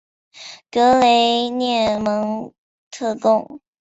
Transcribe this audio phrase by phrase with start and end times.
[0.71, 2.51] 格雷涅蒙
[2.89, 3.61] 特贡。